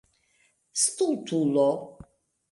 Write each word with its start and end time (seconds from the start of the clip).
stultulo 0.83 1.67